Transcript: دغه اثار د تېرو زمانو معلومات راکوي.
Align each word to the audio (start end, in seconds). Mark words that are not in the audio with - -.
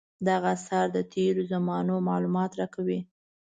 دغه 0.27 0.47
اثار 0.57 0.85
د 0.95 0.97
تېرو 1.13 1.41
زمانو 1.51 1.93
معلومات 2.09 2.51
راکوي. 2.59 2.99